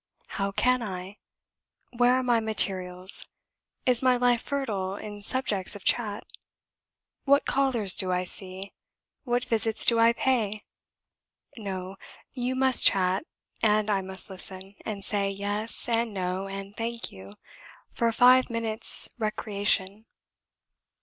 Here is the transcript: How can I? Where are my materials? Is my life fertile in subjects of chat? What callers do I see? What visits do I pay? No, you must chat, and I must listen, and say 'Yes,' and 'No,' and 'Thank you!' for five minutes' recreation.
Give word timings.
How 0.29 0.51
can 0.51 0.81
I? 0.81 1.17
Where 1.95 2.13
are 2.15 2.23
my 2.23 2.39
materials? 2.39 3.27
Is 3.85 4.01
my 4.01 4.17
life 4.17 4.41
fertile 4.41 4.95
in 4.95 5.21
subjects 5.21 5.75
of 5.75 5.83
chat? 5.83 6.25
What 7.25 7.45
callers 7.45 7.95
do 7.95 8.11
I 8.11 8.23
see? 8.23 8.73
What 9.25 9.45
visits 9.45 9.85
do 9.85 9.99
I 9.99 10.13
pay? 10.13 10.63
No, 11.55 11.97
you 12.33 12.55
must 12.55 12.83
chat, 12.83 13.25
and 13.61 13.91
I 13.91 14.01
must 14.01 14.27
listen, 14.27 14.73
and 14.83 15.05
say 15.05 15.29
'Yes,' 15.29 15.87
and 15.87 16.15
'No,' 16.15 16.47
and 16.47 16.75
'Thank 16.75 17.11
you!' 17.11 17.33
for 17.93 18.11
five 18.11 18.49
minutes' 18.49 19.07
recreation. 19.19 20.07